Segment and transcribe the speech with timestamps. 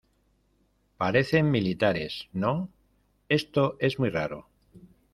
[0.97, 2.69] parecen militares,¿ no?
[3.29, 4.47] esto es muy raro.